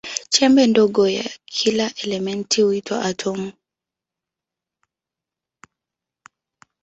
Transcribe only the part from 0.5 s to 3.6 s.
ndogo ya kila elementi huitwa atomu.